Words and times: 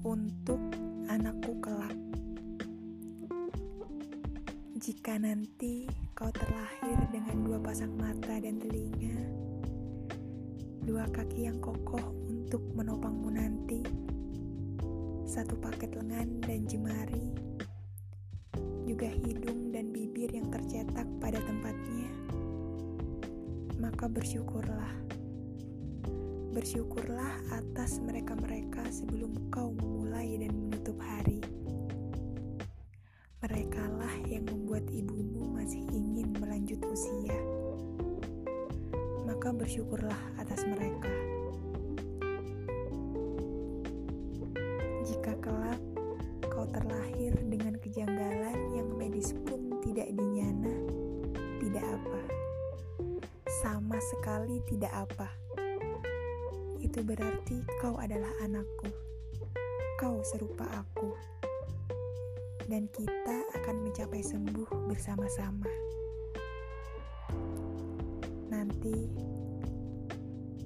untuk 0.00 0.60
anakku 1.12 1.60
kelak. 1.60 1.92
Jika 4.80 5.20
nanti 5.20 5.84
kau 6.16 6.32
terlahir 6.32 6.96
dengan 7.12 7.44
dua 7.44 7.60
pasang 7.60 7.92
mata 8.00 8.40
dan 8.40 8.56
telinga, 8.56 9.20
dua 10.88 11.04
kaki 11.12 11.44
yang 11.44 11.60
kokoh 11.60 12.00
untuk 12.32 12.64
menopangmu 12.72 13.28
nanti, 13.28 13.84
satu 15.28 15.60
paket 15.60 15.92
lengan 15.92 16.40
dan 16.48 16.64
jemari, 16.64 17.36
juga 18.88 19.12
hidung 19.12 19.68
dan 19.68 19.92
bibir 19.92 20.32
yang 20.32 20.48
tercetak 20.48 21.04
pada 21.20 21.36
tempatnya, 21.44 22.08
maka 23.76 24.08
bersyukurlah 24.08 25.19
Bersyukurlah 26.50 27.46
atas 27.54 28.02
mereka-mereka 28.02 28.82
sebelum 28.90 29.54
kau 29.54 29.70
memulai 29.70 30.34
dan 30.34 30.50
menutup 30.50 30.98
hari. 30.98 31.38
Merekalah 33.38 34.10
yang 34.26 34.50
membuat 34.50 34.82
ibumu 34.90 35.46
masih 35.54 35.86
ingin 35.94 36.34
melanjut 36.42 36.82
usia. 36.90 37.38
Maka 39.30 39.54
bersyukurlah 39.54 40.18
atas 40.42 40.66
mereka. 40.66 41.14
Jika 45.06 45.38
kelak 45.38 45.78
kau 46.50 46.66
terlahir 46.66 47.30
dengan 47.46 47.78
kejanggalan 47.78 48.58
yang 48.74 48.90
medis 48.98 49.30
pun 49.46 49.78
tidak 49.86 50.10
dinyana, 50.18 50.74
tidak 51.62 51.86
apa. 51.86 52.22
Sama 53.62 54.02
sekali 54.02 54.58
tidak 54.66 54.90
apa 55.06 55.30
itu 56.80 57.04
berarti 57.04 57.60
kau 57.78 58.00
adalah 58.00 58.32
anakku. 58.40 58.88
Kau 60.00 60.24
serupa 60.24 60.64
aku. 60.72 61.12
Dan 62.64 62.88
kita 62.88 63.44
akan 63.60 63.84
mencapai 63.84 64.24
sembuh 64.24 64.88
bersama-sama. 64.88 65.68
Nanti, 68.48 68.96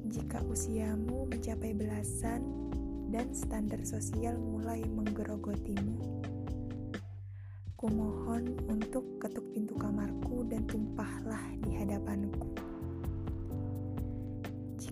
jika 0.08 0.38
usiamu 0.46 1.26
mencapai 1.26 1.74
belasan 1.74 2.46
dan 3.10 3.34
standar 3.34 3.82
sosial 3.82 4.38
mulai 4.38 4.86
menggerogotimu, 4.86 6.22
kumohon 7.80 8.54
untuk 8.68 9.18
ketuk 9.20 9.44
pintu 9.52 9.74
kamarku 9.76 10.44
dan 10.48 10.64
tumpahlah 10.68 11.42
di 11.64 11.74
hadapanku. 11.76 12.43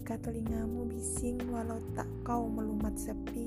Jika 0.03 0.19
telingamu 0.19 0.91
bising 0.91 1.39
walau 1.55 1.79
tak 1.95 2.11
kau 2.27 2.51
melumat 2.51 2.91
sepi, 2.99 3.47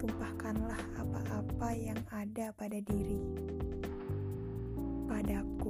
tumpahkanlah 0.00 0.80
apa-apa 0.96 1.68
yang 1.76 2.00
ada 2.08 2.48
pada 2.56 2.80
diri. 2.80 3.20
Padaku. 5.04 5.68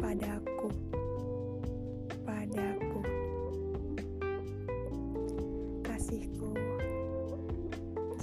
Padaku. 0.00 0.68
Padaku. 2.24 3.00
Kasihku, 5.84 6.56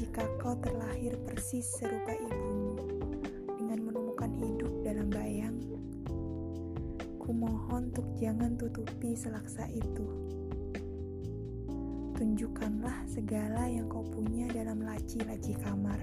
jika 0.02 0.26
kau 0.42 0.58
terlahir 0.66 1.14
persis 1.22 1.70
serupa 1.78 2.18
ibumu 2.18 2.87
Kumohon 7.38 7.94
untuk 7.94 8.18
jangan 8.18 8.58
tutupi 8.58 9.14
selaksa 9.14 9.70
itu. 9.70 10.10
Tunjukkanlah 12.18 13.06
segala 13.06 13.70
yang 13.70 13.86
kau 13.86 14.02
punya 14.02 14.50
dalam 14.50 14.82
laci-laci 14.82 15.54
kamar. 15.62 16.02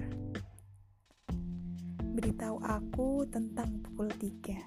Beritahu 2.15 2.55
aku 2.63 3.27
tentang 3.27 3.83
pukul 3.83 4.07
tiga. 4.15 4.63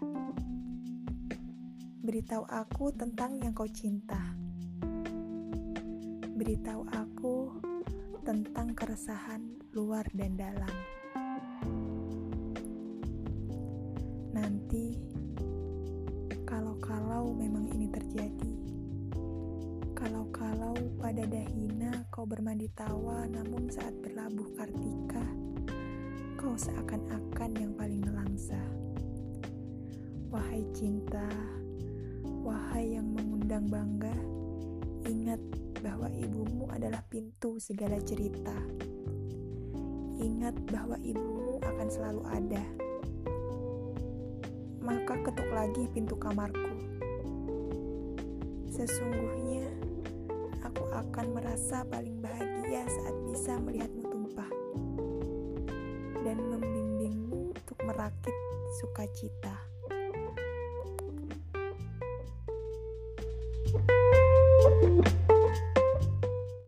Beritahu 2.05 2.45
aku 2.45 2.93
tentang 2.93 3.41
yang 3.41 3.57
kau 3.57 3.65
cinta. 3.73 4.21
Beritahu 6.37 6.85
aku 6.93 7.65
tentang 8.29 8.77
keresahan 8.77 9.41
luar 9.73 10.05
dan 10.13 10.37
dalam. 10.37 10.75
Nanti 14.37 15.17
kalau-kalau 16.69 17.33
memang 17.33 17.65
ini 17.73 17.89
terjadi. 17.89 18.53
Kalau-kalau 19.97 20.77
pada 21.01 21.25
dahina 21.25 22.05
kau 22.13 22.29
bermandi 22.29 22.69
tawa 22.77 23.25
namun 23.25 23.73
saat 23.73 23.97
berlabuh 24.05 24.53
kartika, 24.53 25.25
kau 26.37 26.53
seakan-akan 26.61 27.51
yang 27.57 27.73
paling 27.73 28.05
nelangsa. 28.05 28.61
Wahai 30.29 30.61
cinta, 30.77 31.25
wahai 32.45 33.01
yang 33.01 33.17
mengundang 33.17 33.65
bangga, 33.65 34.13
ingat 35.09 35.41
bahwa 35.81 36.13
ibumu 36.13 36.69
adalah 36.69 37.01
pintu 37.09 37.57
segala 37.57 37.97
cerita. 38.05 38.61
Ingat 40.21 40.69
bahwa 40.69 41.01
ibumu 41.01 41.65
akan 41.65 41.89
selalu 41.89 42.23
ada 42.29 42.88
maka 44.89 45.21
ketuk 45.21 45.53
lagi 45.53 45.85
pintu 45.93 46.17
kamarku. 46.17 46.73
Sesungguhnya, 48.73 49.69
aku 50.65 50.89
akan 50.89 51.37
merasa 51.37 51.85
paling 51.93 52.25
bahagia 52.25 52.89
saat 52.89 53.17
bisa 53.29 53.61
melihatmu 53.61 54.09
tumpah 54.09 54.49
dan 56.25 56.41
membimbingmu 56.41 57.53
untuk 57.53 57.79
merakit 57.85 58.33
sukacita. 58.81 59.61
thank 63.69 65.07
you 65.07 65.18